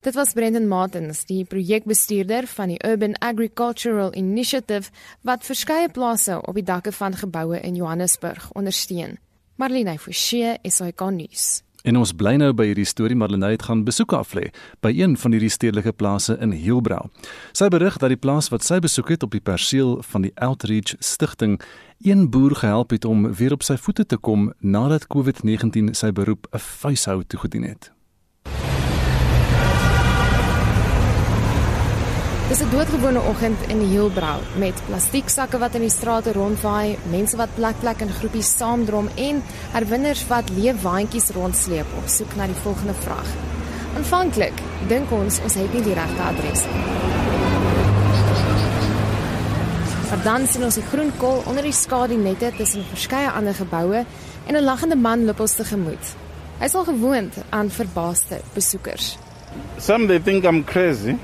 [0.00, 4.88] Dit was Brendan Martins, die projekbestuurder van die Urban Agricultural Initiative
[5.28, 9.18] wat verskeie plase op die dakke van geboue in Johannesburg ondersteun.
[9.60, 11.60] Marlene Forsie, SAK nuus.
[11.84, 14.46] En ons bly nou by hierdie storie Marlene het gaan besoek aflê
[14.80, 17.10] by een van hierdie stedelike plase in Hielbrau.
[17.52, 20.96] Sy berig dat die plaas wat sy besoek het op die perseel van die Outreach
[21.04, 21.60] Stichting
[22.00, 26.48] een boer gehelp het om weer op sy voete te kom nadat COVID-19 sy beroep
[26.54, 27.92] 'n vuishou toegedien het.
[32.50, 37.54] Dis 'n doodgewone oggend in Hielbrau met plastieksakke wat in die strate rondwaai, mense wat
[37.54, 42.94] plek plek in groepies saamdrom en herwinners wat leefwaandjies rondsleep op soek na die volgende
[43.04, 43.30] vrag.
[43.96, 44.52] Aanvanklik
[44.88, 46.82] dink ons ons het nie die regte adres nie.
[50.10, 54.04] Maar dan sien ons die groen kol onder die skadunette tussen verskeie ander geboue
[54.46, 56.14] en 'n lagende man loop ons tegemoet.
[56.58, 59.18] Hy is al gewoond aan verbaasde besoekers.
[59.78, 61.16] Some they think I'm crazy.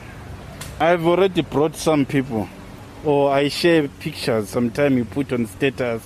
[0.78, 2.48] I've already brought some people,
[3.02, 4.50] or I share pictures.
[4.50, 6.02] Sometimes you put on status,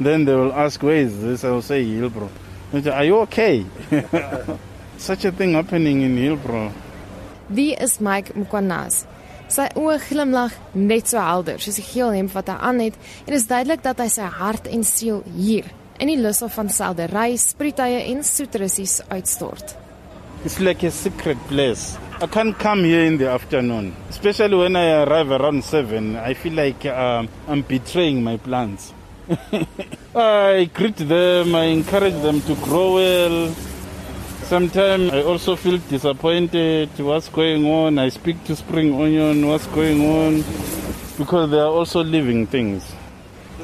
[0.00, 2.30] then they will ask, "Where is this?" I will say, "Hillbro."
[2.72, 3.66] Are you okay?
[4.96, 6.72] Such a thing happening in Hillbro.
[7.48, 9.04] Wie is Mike Mkwanaz?
[9.52, 13.36] Sy oë glimlag net so helder soos die geel hemp wat hy aan het en
[13.36, 15.68] is duidelik dat hy sy hart en siel hier
[16.00, 19.76] in die lus van seldery, sproetuie en soetrussies uitstort.
[20.44, 21.96] It's like a secret place.
[22.20, 26.16] I can't come here in the afternoon, especially when I arrive around 7.
[26.16, 28.92] I feel like um, I'm betraying my plants.
[30.14, 33.54] I greet them, I encourage them to grow well.
[34.42, 37.98] Sometimes I also feel disappointed what's going on.
[37.98, 40.44] I speak to Spring Onion what's going on
[41.16, 42.92] because they are also living things.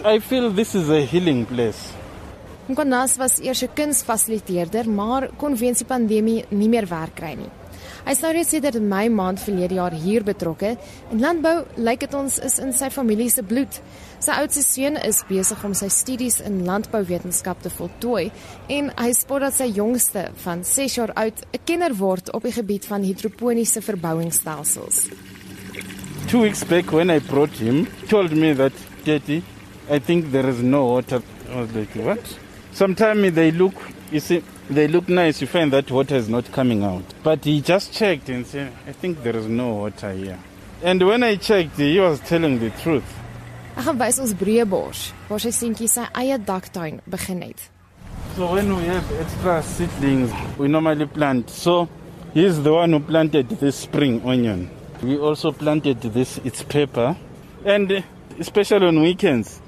[0.03, 1.93] I feel this is a healing place.
[2.71, 7.51] Mkonas was eers 'n kunsfasiliteerder, maar kon weens die pandemie nie meer werk kry nie.
[8.05, 10.77] Hy sou reeds sedert Mei maand verlede jaar hier betrokke
[11.11, 13.81] en landbou lyk dit ons is in sy familie se bloed.
[14.21, 18.31] Sy oudste seun is besig om sy studies in landbouwetenskap te voltooi
[18.69, 22.53] en hy spot dat sy jongste van 6 jaar oud 'n kenner word op die
[22.53, 25.09] gebied van hidroponiese verbouingsstelsels.
[26.27, 28.73] 2 weeks back when I brought him, told me that,
[29.05, 29.43] "Daddy,
[29.91, 31.21] I think there is no water."
[31.53, 32.39] I was like, "What?"
[32.73, 33.75] Sometimes they look,
[34.11, 35.41] you see, they look nice.
[35.41, 37.03] You find that water is not coming out.
[37.23, 40.39] But he just checked and said, I think there is no water here.
[40.83, 43.05] And when I checked, he was telling the truth.
[43.81, 47.63] Ek gaan wys ons breë bors waar sy seentjie sy eie daktuin begin het.
[48.37, 51.49] So when we have extra seedlings, we normally plant.
[51.49, 51.89] So
[52.35, 54.69] he's the one who planted this spring onion.
[55.03, 57.17] We also planted this it's pepper.
[57.65, 58.05] And
[58.39, 59.61] especially on weekends,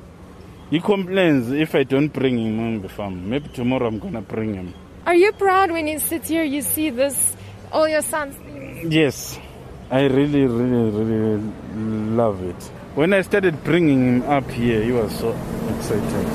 [0.73, 3.29] he complains if I don't bring him on the farm.
[3.29, 4.73] Maybe tomorrow I'm going to bring him.
[5.05, 7.37] Are you proud when you sit here you see this
[7.71, 8.35] all your sons?
[8.89, 9.39] Yes.
[9.91, 11.43] I really really really
[12.17, 12.57] love it.
[12.95, 15.37] When I started bringing him up here, he was so
[15.77, 16.27] excited.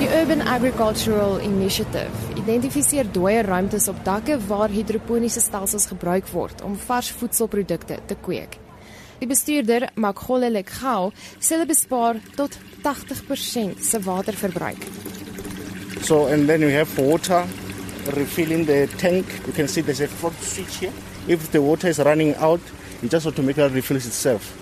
[0.00, 2.10] Die Urban Agricultural Initiative
[2.42, 8.63] identifiseer dooie ruimtes op dakke waar hidroponiese stelsels gebruik word om vars voedselprodukte te kweek.
[9.24, 11.06] Die bestuurder, Makgole Lekgao,
[11.40, 14.82] sê hulle bespaar tot 80% se waterverbruik.
[16.04, 17.46] So and then we have water
[18.18, 19.24] refilling the tank.
[19.46, 20.92] You can see there's a float switch here.
[21.26, 22.60] If the water is running out,
[23.02, 24.52] it just automatically refills itself.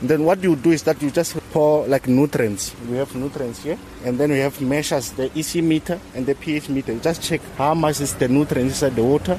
[0.00, 2.76] Then what you do is that you just pour like nutrients.
[2.88, 6.68] We have nutrients here, and then we have measures the EC meter and the pH
[6.68, 6.94] meter.
[7.00, 9.36] Just check how much is the nutrients inside the water.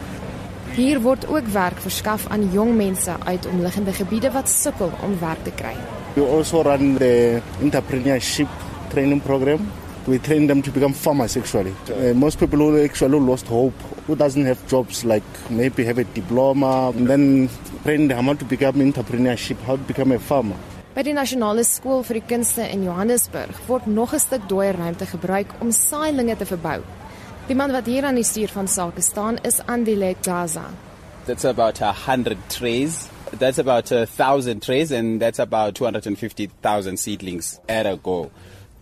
[0.74, 5.44] Hier word ook werk verskaf aan jong mense uit omliggende gebiede wat sukkel om werk
[5.46, 5.76] te kry.
[6.16, 8.50] We also run the entrepreneurship
[8.90, 9.70] training program.
[10.06, 11.74] We train them to become farmers actually.
[11.90, 16.04] Uh, most people who actually lost hope, who doesn't have jobs like maybe have a
[16.04, 17.50] diploma, and then
[17.84, 20.58] train them how to become entrepreneurship, how to become a farmer.
[20.96, 25.06] By die Nasionale Skool vir die Kunste in Johannesburg word nog 'n stuk dooie ruimte
[25.06, 26.82] gebruik om saailinge te verbou.
[27.48, 30.70] Die man wat hier aan die stuur van sake staan is Andile Gaza.
[31.26, 33.10] That's about a 100 trays.
[33.38, 38.32] That's about a 1000 trays and that's about 250,000 seedlings at a go.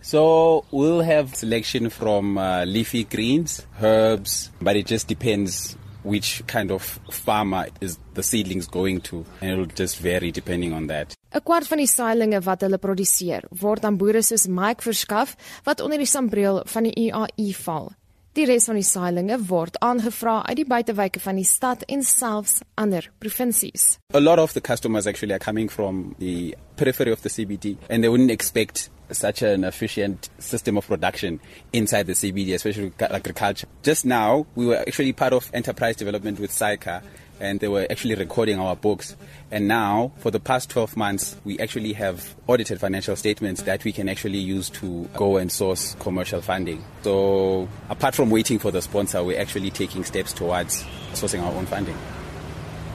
[0.00, 6.70] So we'll have selection from uh, leafy greens, herbs, but it just depends which kind
[6.70, 11.16] of farmer is the seedlings going to and it'll just vary depending on that.
[11.34, 15.80] 'n Kwart van die saailinge wat hulle produseer, word aan boere soos Mike verskaf wat
[15.80, 17.90] onder die sambreel van die UAE val.
[18.32, 22.62] Die res van die saailinge word aangevra uit die buitewyke van die stad en selfs
[22.80, 23.98] ander provinsies.
[24.16, 28.00] A lot of the customers actually are coming from the periphery of the CBD and
[28.00, 31.40] they wouldn't expect such an efficient system of production
[31.74, 33.66] inside the CBD, especially agriculture.
[33.82, 37.02] Just now, we were actually part of enterprise development with SICA
[37.42, 39.16] and they were actually recording our books.
[39.50, 43.92] And now, for the past 12 months, we actually have audited financial statements that we
[43.92, 46.82] can actually use to go and source commercial funding.
[47.02, 51.66] So, apart from waiting for the sponsor, we're actually taking steps towards sourcing our own
[51.66, 51.98] funding.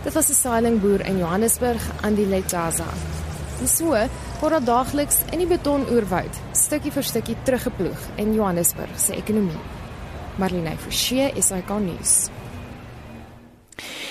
[0.04, 2.88] Dit was 'n sailingboer in Johannesburg, Andile Gaza.
[3.60, 3.90] En so
[4.40, 9.64] word daar daagliks in die betonoerwoud stukkie vir stukkie teruggeploeg in Johannesburg se ekonomie.
[10.38, 12.28] Marlene Forsie, SAK nuus.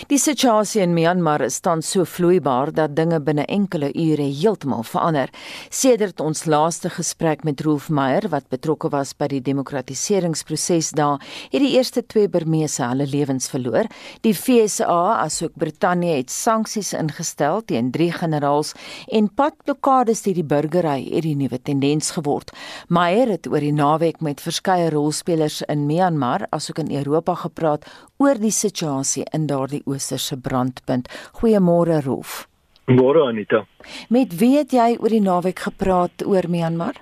[0.07, 5.33] Die situasie in Myanmar is tans so vloeibaar dat dinge binne enkele ure heeltemal verander.
[5.71, 11.19] Sedert ons laaste gesprek met Rolf Meyer wat betrokke was by die demokratiseringsproses daar,
[11.51, 13.91] het die eerste twee Burmese hulle lewens verloor.
[14.23, 18.75] Die FSA asook Brittanje het sanksies ingestel teen drie generaals
[19.11, 22.55] en padblokkades deur die burgery het die nuwe tendens geword.
[22.89, 27.91] Meyer het oor die naweek met verskeie rolspelers in Myanmar asook in Europa gepraat
[28.23, 31.09] oor die situasie in daardie oosterse brandpunt.
[31.41, 32.45] Goeiemôre Rolf.
[32.87, 33.65] Môre Anita.
[34.09, 37.01] Met wie het jy oor die naweek gepraat oor Myanmar?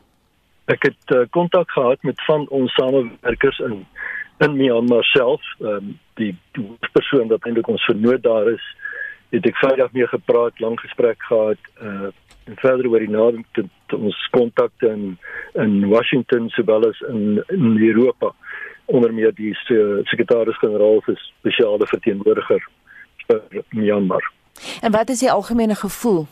[0.73, 3.85] Ek het kontak uh, gehad met van ons samewerkers in
[4.43, 5.43] in Myanmar self.
[5.61, 8.64] Ehm um, die die persoon wat eintlik ons vernoot daar is,
[9.35, 12.12] het ek Vrydag mee gepraat, lang gesprek gehad, uh
[12.45, 15.19] en verder oor die te, te ons kontakte in
[15.55, 18.35] in Washington sowel as in in Europa
[18.85, 19.55] onder meer die
[20.11, 22.62] sekretaris-generaal vir spesiale verteenwoordiger
[23.27, 24.33] vir Myanmar.
[24.81, 26.27] En wat is die algemene gevoel?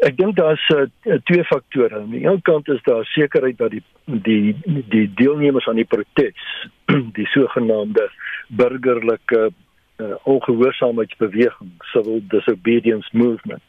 [0.00, 0.86] Ek dink daar's uh,
[1.28, 1.98] twee faktore.
[2.00, 6.46] Aan die een kant is daar sekerheid dat die die die deelnemers aan die protes,
[7.18, 8.08] die sogenaamde
[8.48, 9.50] burgerlike
[10.00, 13.62] uh, ongehoorsaamheidsbeweging, civil disobedience movement,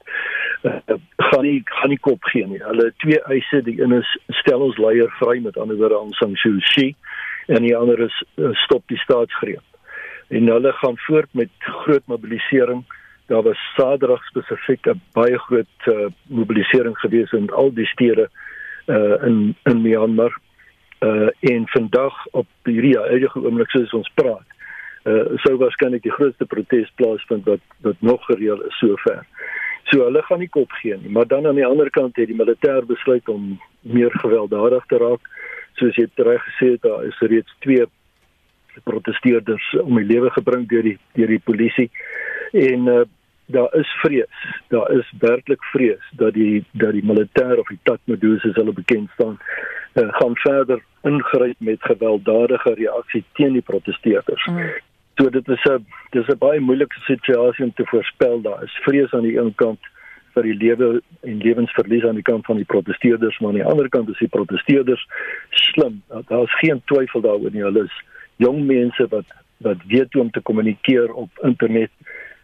[0.64, 0.80] uh,
[1.18, 2.64] gaan nie gaan nie kop gee nie.
[2.64, 6.40] Hulle twee eise, die een is stel ons leier vry met ander woorde Aung San
[6.40, 6.96] Suu Kyi
[7.48, 9.64] en die ander is uh, stop die staatsgreep.
[10.30, 12.86] En hulle gaan voort met groot mobilisering
[13.32, 18.30] daar was Saterdag spesifiek 'n baie groot uh, mobilisering gewees in al die stede
[18.86, 20.34] uh, in in Myanmar.
[21.00, 24.48] Uh, en vandag op hierdie huidige oomblik soos ons praat,
[25.04, 29.26] uh, sou waarskynlik die grootste protes plaasvind wat wat nog gereël is sover.
[29.84, 32.38] So hulle gaan nie kop gee nie, maar dan aan die ander kant het die
[32.38, 35.24] militêr besluit om meer gewelddadig te raak.
[35.82, 37.88] Soos jy reg gesê het, daar is reeds twee
[38.88, 41.90] protesteerders om die lewe gebring deur die deur die polisie
[42.56, 43.02] en uh,
[43.52, 44.46] daar is vrees.
[44.72, 49.10] Daar is werklik vrees dat die dat die militêr of die Tatmadaws as hulle bekend
[49.18, 49.38] staan,
[50.00, 54.46] uh, gaan verder ingryp met gewelddadige reaksie teen die protesteerders.
[54.46, 54.72] Mm.
[55.20, 58.42] So dit is 'n dis 'n baie moeilike situasie om te voorspel.
[58.42, 59.80] Daar is vrees aan die een kant
[60.34, 60.90] vir die lewe
[61.28, 64.32] en lewensverlies aan die kant van die protesteerders, maar aan die ander kant is die
[64.32, 65.04] protesteerders
[65.50, 66.02] slim.
[66.10, 67.66] Daar is geen twyfel daaroor nie.
[67.66, 68.02] Hulle is
[68.42, 71.92] jong mense wat wat weet hoe om te kommunikeer op internet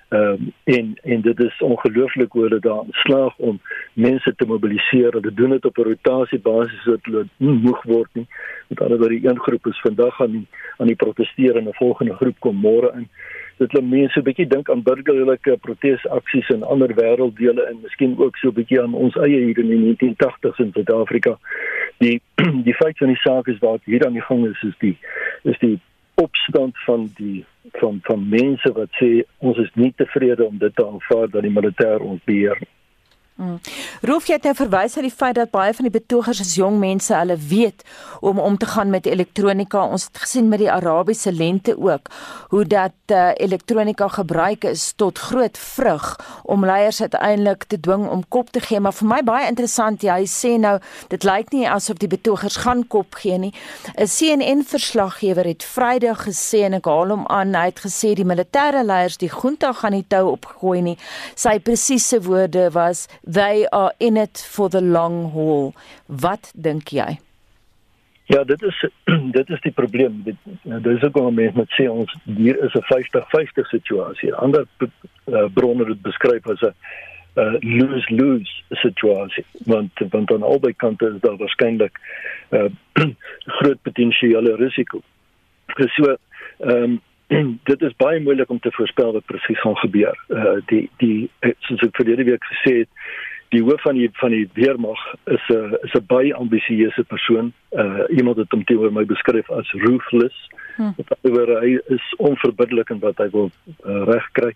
[0.10, 3.62] Ehm um, en en dit is ongelooflik hoe hulle daar slaag om
[3.93, 5.12] mense te mobiliseer.
[5.12, 8.28] Hulle doen dit op 'n rotasie basis sodat hulle nie moeg word nie.
[8.67, 12.13] Met ander woorde, een groep is vandag aan die aan die protesteer en 'n volgende
[12.13, 13.10] groep kom môre in.
[13.58, 18.38] Dit laat mense 'n bietjie dink aan burgerlike protesaksies in ander wêrelddele en miskien ook
[18.38, 21.38] so 'n bietjie aan ons eie hier in die 1980s in Suid-Afrika.
[21.98, 22.22] Die
[22.67, 24.98] die feit van die saak is wat hier aan die gang is is die
[25.43, 25.80] is die
[26.22, 27.46] opstand van die
[27.82, 31.54] van van mense wat sê ons is nie tevrede om dit te aanvaar dat die
[31.54, 32.74] militêr ons beheer nie.
[33.38, 33.60] Hmm.
[34.02, 36.80] Roof jy het nou verwys na die feit dat baie van die betogers is jong
[36.82, 37.84] mense, hulle weet
[38.26, 39.84] om om te gaan met elektronika.
[39.86, 42.10] Ons het gesien met die Arabiese lente ook
[42.50, 46.08] hoe dat uh, elektronika gebruik is tot groot vrug
[46.43, 48.80] om leiers uiteindelik te dwing om kop te gee.
[48.80, 50.80] Maar vir my baie interessant, jy sê nou
[51.13, 53.54] dit lyk nie asof die betogers gaan kop gee nie.
[53.93, 58.26] 'n CNN verslaggewer het Vrydag gesê en ek haal hom aan, hy het gesê die
[58.26, 60.97] militêre leiers die junta gaan nie tou opgooi nie.
[61.36, 65.74] Sy presiese woorde was they are in it for the long haul.
[66.06, 67.20] Wat dink jy?
[68.28, 68.86] Ja, dit is
[69.38, 70.22] dit is die probleem.
[70.24, 70.36] Dit
[70.84, 74.34] dis ook al mense met sê ons hier is 'n 50-50 situasie.
[74.36, 76.74] Ander uh, bronne het beskryf as 'n
[77.36, 79.46] uh, lose-lose situasie.
[79.66, 82.00] Want want aan albei kante is daar waarskynlik
[82.50, 82.66] uh,
[83.60, 85.02] groot potensiële risiko.
[85.76, 86.16] So
[86.58, 87.02] ehm um,
[87.70, 90.20] dit is baie moeilik om te voorspel wat presies gaan gebeur.
[90.28, 91.30] Uh die die
[91.68, 92.92] soos ek verlede week gesê het,
[93.56, 95.02] die hoof van die van die weermag
[95.36, 97.54] is 'n is 'n baie ambisieuse persoon.
[97.72, 100.50] Uh iemand het hom teenoor my beskryf as ruthless.
[100.76, 100.96] Hmm.
[101.22, 103.52] Oor hy is onverbiddelik in wat hy wil
[103.86, 104.54] uh, regkry.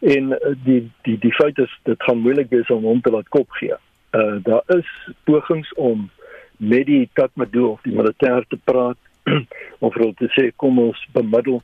[0.00, 3.28] En uh, die die die feit is dit gaan moeilik wees om hom te laat
[3.28, 3.74] kop gee.
[4.14, 4.88] Uh daar is
[5.24, 6.10] pogings om
[6.56, 8.98] met die Tatmadaw of die militêr te praat
[9.84, 11.62] of vir hulle te sê kom ons bemiddel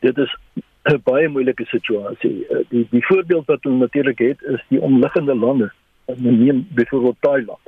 [0.00, 0.36] dit is
[0.82, 2.46] 'n baie moeilike situasie.
[2.46, 5.72] Eh, die die voorbeeld wat ons natuurlik het is die omliggende lande.
[6.16, 7.60] Neem byvoorbeeld Thailand.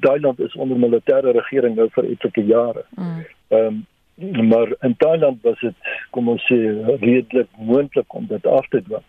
[0.00, 2.84] Thailand is onder militêre regering nou vir etlike jare.
[2.94, 3.24] Mm.
[3.48, 4.34] Ehm mm.
[4.34, 5.74] um, maar in Thailand was dit
[6.10, 6.58] kom ons sê
[7.00, 9.06] redelik moontlik om dit af te dwing.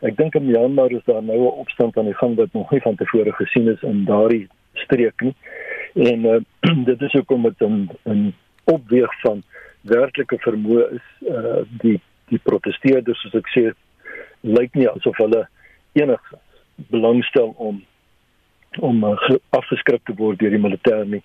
[0.00, 2.80] Ek dink in Myanmar is daar nou 'n opstand aan die gang wat nog nie
[2.80, 5.34] van tevore gesien is in daardie streek nie.
[5.94, 6.40] En uh,
[6.90, 8.34] dit is ook om met 'n 'n
[8.64, 9.42] opweeg van
[9.82, 11.98] werklike vermoë is uh, die
[12.32, 13.64] die protesteerders soos ek sê
[14.42, 15.42] lyk nie asof hulle
[15.98, 16.38] enige
[16.90, 17.82] belangstel om
[18.80, 21.20] om uh, afgeskrik te word deur die militêr nie.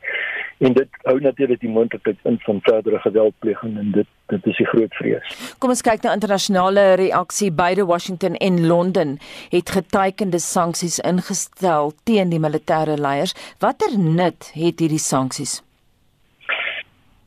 [0.60, 4.68] En dit hou natuurlik die moontlikheid in van verdere geweldpleging en dit dit is die
[4.68, 5.36] groot vrees.
[5.64, 7.48] Kom ons kyk na internasionale reaksie.
[7.56, 9.14] Beide Washington en Londen
[9.54, 13.38] het getekende sanksies ingestel teen die militêre leiers.
[13.64, 15.62] Watter nut het hierdie sanksies?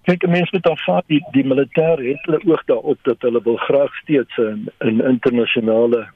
[0.09, 3.95] Kyk mense moet aanvaar die die militêr het hulle oog daarop dat hulle wil graag
[4.03, 6.09] steeds 'n 'n internasionale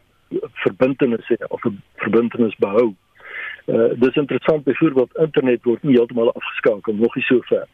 [0.65, 2.95] verbintenis of 'n verbintenis behou.
[3.67, 7.67] Uh dis interessant byvoorbeeld internet word nie heeltemal afgeskakel nog nie so ver.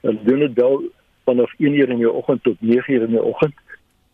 [0.00, 0.82] Hulle doen dit wel
[1.24, 3.54] vanaf 1uur in die oggend tot 9uur in die oggend.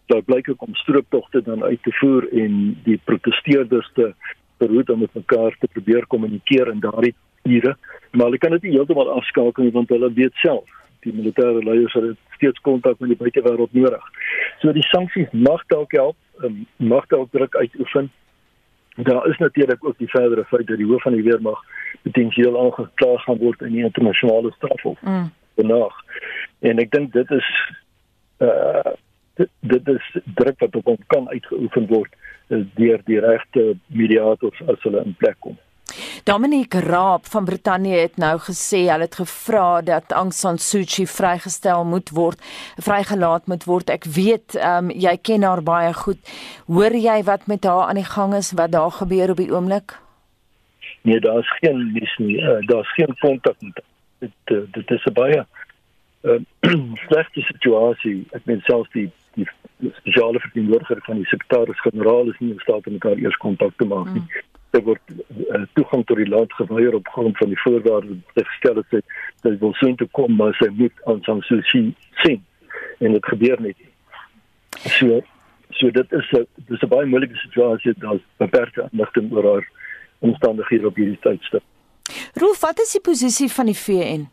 [0.07, 4.15] Daar blyk ook om strooptogte dan uit te voer en die protesteerders te
[4.59, 7.77] verhoed om met mekaar te probeer kommunikeer in daardie ure.
[8.11, 11.95] Maar hulle kan dit nie heeltemal afskakel nie want hulle weet self die militêre leiers
[11.95, 14.05] het steeds kontak met die buitewêreld nodig.
[14.63, 18.11] So die sanksies mag dalk help, um, mag dalk druk uitoefen.
[18.97, 21.61] Daar is natuurlik ook die verdere feit dat die hoof van die weermag
[22.03, 25.01] potensieel aangekla gaan word in die internasionale strafhof.
[25.01, 25.31] Mm.
[25.55, 25.95] Benaag.
[26.61, 27.53] En ek dink dit is
[28.39, 28.97] uh
[29.39, 32.15] dit, dit is druk wat op hom kan uitgeoefen word
[32.49, 35.55] uh, deur die regte mediators as hulle in plek kom.
[36.29, 41.07] Dominique Raab van Brittanje het nou gesê hulle het gevra dat Aung San Suu Kyi
[41.09, 42.43] vrygestel moet word,
[42.85, 43.89] vrygelaat moet word.
[43.89, 46.21] Ek weet ehm um, jy ken haar baie goed.
[46.67, 49.95] Hoor jy wat met haar aan die gang is, wat daar gebeur op die oomblik?
[51.09, 52.37] Nee, daar's geen nuus nie.
[52.37, 53.81] Uh, daar's geen kontak met
[54.19, 56.41] dit uh, dit is 'n baie uh,
[57.09, 58.27] slegte situasie.
[58.37, 59.49] Ek meen selfs die die
[59.95, 64.13] spesiale verteenwoordiger van die sekretaris-generaal is nie in staat om mekaar eers kontak te maak
[64.13, 64.21] nie.
[64.29, 68.47] Mm daar word uh, toegang tot die land geweier op grond van die voorwaardes wat
[68.53, 69.05] gestel het dat
[69.43, 71.95] sy wil sien toe kom maar sy moet aan Sang Suu Kyi
[72.25, 72.45] sien.
[72.99, 73.81] En dit gebeur net
[74.99, 75.21] so
[75.79, 79.69] so dit is 'n dis 'n baie moeilike situasie daar's beperkte aandag oor haar
[80.19, 81.63] omstandighede op hierdie tydstip.
[82.35, 84.29] Rolf wat is die posisie van die VN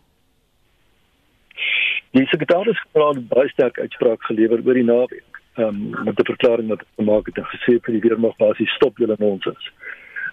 [2.11, 6.83] Die sekretaris het baie sterk uitspraak gelewer oor die naweek um, met 'n verklaring wat
[6.95, 9.63] gemaak het en gesê vir die weermag basies stop julle nonsens.
[9.65, 9.84] Ehm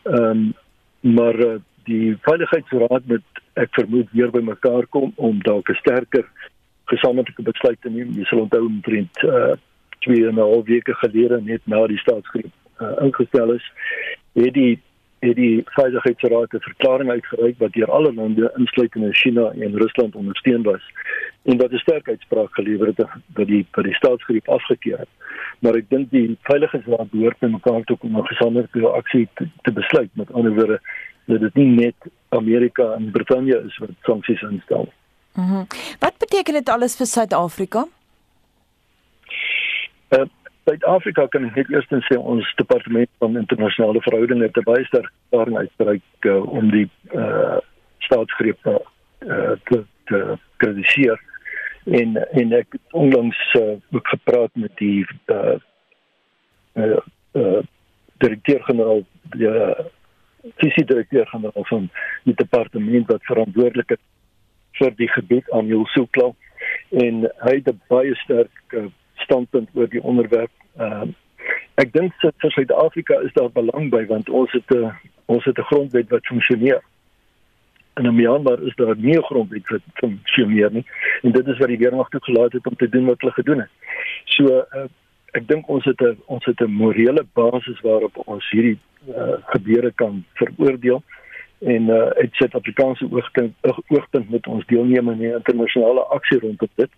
[0.05, 0.55] um,
[1.01, 6.25] maar uh, die veiligheidsraad moet ek vermoed weer by mekaar kom om dalk 'n sterker
[6.93, 8.13] gesamentlike besluit te neem.
[8.17, 9.53] Jy sal onthou omtrent uh,
[9.99, 13.67] twee en 'n half weke gelede net na die staatsgreep uh, ingestel is,
[14.33, 14.81] het die
[15.23, 20.63] het die veiligheidsraad 'n verklaring uitgereik wat deur alle lande insluitende China en Rusland ondersteun
[20.63, 20.83] was
[21.43, 25.13] en wat 'n sterk uitspraak gelewer het dat die dat die staatsgreep afgekeur het
[25.59, 29.73] maar ek dink die veiligheidsraad behoort by mekaar toe om 'n gesamentlike aksie te, te
[29.73, 30.81] besluit met ander woorde
[31.25, 31.95] dat dit nie net
[32.29, 34.93] Amerika en Brittanje is wat sanksies instel.
[35.35, 35.53] Mhm.
[35.53, 35.67] Mm
[35.99, 37.87] wat beteken dit alles vir Suid-Afrika?
[40.11, 40.25] Uh,
[40.65, 46.29] Suid-Afrika kan net eers sê ons departement van internasionale verhoudinge het baie sterk daarin uitgereik
[46.31, 47.59] uh, om die uh,
[48.07, 48.77] staatsgreep uh,
[49.71, 50.21] te te
[50.63, 51.19] kritiseer.
[51.85, 55.59] En en ek het onlangs uh, ook gepraat met die uh
[56.79, 57.03] uh,
[57.33, 57.61] uh
[58.23, 59.03] direkteur-generaal
[59.35, 59.85] die uh,
[60.63, 61.89] visie direkteur-generaal van
[62.23, 64.03] die departement wat verantwoordelik is
[64.79, 66.31] vir die gebied aan Jules Soukla
[67.03, 68.87] en hy het baie sterk uh,
[69.23, 70.53] standpunt oor die onderwerp.
[70.79, 71.11] Uh
[71.81, 74.93] ek dink vir Suid-Afrika is daar belang by want ons het 'n
[75.27, 76.83] ons het 'n grondwet wat funksioneer
[78.01, 80.85] in Myanmar is daar nie 'n grondwet wat funksioneer nie
[81.23, 83.71] en dit is wat die weermag toegelaat het om te doen wat hulle gedoen het.
[84.25, 84.87] So uh,
[85.33, 89.93] ek dink ons het 'n ons het 'n morele basis waarop ons hierdie uh, gebeure
[89.93, 91.03] kan veroordeel
[91.59, 93.55] en uh, uit Suid-Afrikaanse oogpunt
[93.89, 96.91] oogpunt met ons deelneem in die internasionale aksie rondom dit.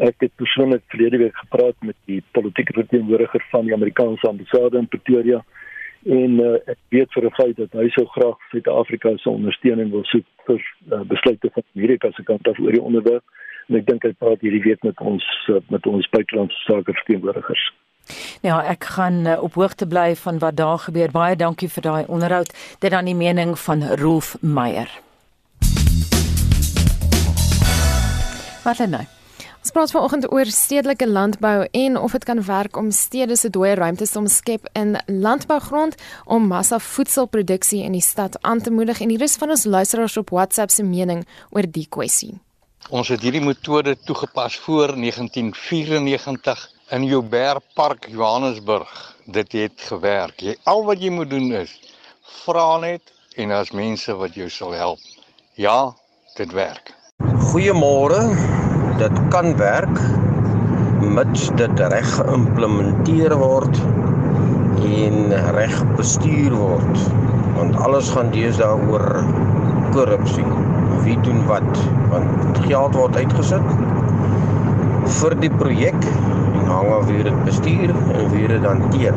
[0.00, 4.88] Ek het persoonlik verlede week gepraat met die politieke verteenwoordiger van die Amerikaanse ambassade in
[4.88, 5.42] Pretoria
[6.04, 10.04] en uh, ek weet vir 'n feit dat hy sou graag Suid-Afrika se ondersteuning wil
[10.04, 10.56] soek vir
[10.92, 13.24] uh, besluite van Amerika se kant af oor die onderwerp
[13.68, 17.68] en ek dink hy praat hierdie week met ons uh, met ons buitelandse sake verteenwoordigers.
[18.40, 21.12] Ja, ek gaan op hoogte bly van wat daar gebeur.
[21.12, 22.48] Baie dankie vir daai onderhoud.
[22.80, 24.88] Dit dan die mening van Rolf Meyer.
[28.64, 29.19] Wat dan nou?
[29.60, 33.74] Ons praat vanoggend oor stedelike landbou en of dit kan werk om stede se dooie
[33.76, 39.12] ruimtes te omskep in landbougrond om massa voedselproduksie in die stad aan te moedig en
[39.12, 42.38] hier is van ons luisteraars op WhatsApp se mening oor die kwessie.
[42.88, 46.64] Ons het hierdie metode toegepas voor 1994
[46.96, 48.96] in Joubert Park Johannesburg.
[49.26, 50.40] Dit het gewerk.
[50.40, 51.76] Jy al wat jy moet doen is
[52.46, 55.04] vra net en daar's mense wat jou sal help.
[55.60, 55.92] Ja,
[56.40, 56.96] dit werk.
[57.52, 58.24] Goeiemôre
[59.00, 60.00] dit kan werk
[61.00, 63.78] mits dit reg geïmplementeer word
[64.84, 67.04] en reg bestuur word.
[67.56, 69.06] Want alles gaan deesdae oor
[69.94, 70.44] korrupsie.
[71.06, 71.80] Wie doen wat?
[72.12, 73.72] Want geld word uitgesit
[75.20, 79.16] vir die projek en hang af wie dit bestuur en wie dit hanteer.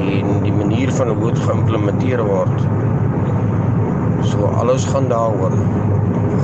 [0.00, 2.68] En die manier van hoe dit geïmplementeer word.
[4.34, 5.56] So alles gaan daaroor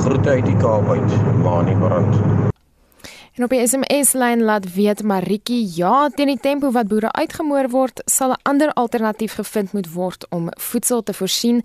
[0.01, 2.55] groete uit die Kaap uit, Mani Brand.
[3.37, 8.01] En op die SMS-lyn laat weet Maritjie, ja, teen die tempo wat boere uitgemoor word,
[8.09, 11.63] sal 'n ander alternatief gevind moet word om voedsel te voorsien.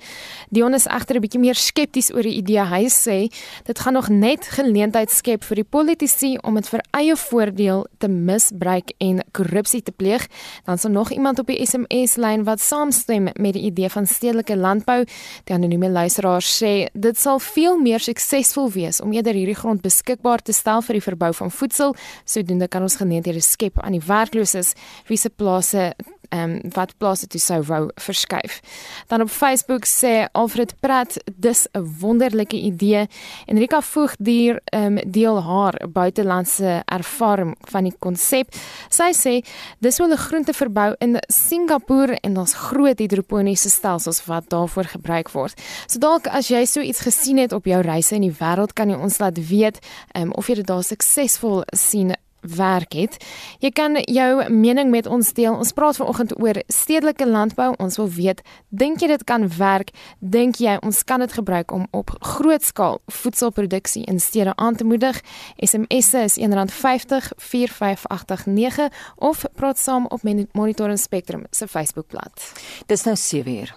[0.49, 2.65] Dion is egter 'n bietjie meer skepties oor die idee.
[2.65, 3.31] Hy sê
[3.63, 8.07] dit gaan nog net geleentheid skep vir die politici om dit vir eie voordeel te
[8.07, 10.27] misbruik en korrupsie te pleeg.
[10.65, 14.57] Dan is daar nog iemand op die SMS-lyn wat saamstem met die idee van stedelike
[14.57, 15.05] landbou.
[15.43, 20.41] Die anonieme luisteraar sê dit sal veel meer suksesvol wees om eerder hierdie grond beskikbaar
[20.41, 21.95] te stel vir die verbou van voedsel.
[22.25, 24.73] Sodoende kan ons geleenthede skep aan die werklooses
[25.09, 25.91] wie se plase
[26.31, 28.59] ehm um, wat plase toe sou wou verskuif.
[29.07, 33.07] Dan op Facebook sê Alfred Pratt dis 'n wonderlike idee.
[33.45, 38.55] Enrika Voogdier ehm um, deel haar buitelandse ervaring van die konsep.
[38.89, 39.45] Sy sê
[39.79, 45.31] dis hoe hulle groente verbou in Singapore en ons groot hidroponiese stelsels wat daarvoor gebruik
[45.31, 45.61] word.
[45.87, 48.89] So dalk as jy so iets gesien het op jou reise in die wêreld kan
[48.89, 49.79] jy ons laat weet
[50.13, 53.17] ehm um, of jy dit daar suksesvol sien werk het.
[53.59, 55.55] Jy kan jou mening met ons deel.
[55.55, 57.73] Ons praat vanoggend oor stedelike landbou.
[57.77, 59.91] Ons wil weet, dink jy dit kan werk?
[60.19, 64.83] Dink jy ons kan dit gebruik om op groot skaal voedselproduksie in stede aan te
[64.83, 65.21] moedig?
[65.57, 70.21] SMS is R1.50 4589 of praat saam op
[70.51, 72.51] Monitor en Spectrum se Facebookblad.
[72.85, 73.75] Dis nou 7uur.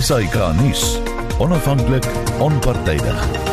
[0.00, 0.98] SAK nuus.
[1.38, 2.04] Onafhanklik,
[2.38, 3.47] onpartydig